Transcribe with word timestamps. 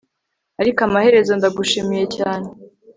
Ariko 0.61 0.79
amaherezo 0.87 1.31
ndagushimiye 1.39 2.05
cyane 2.15 2.47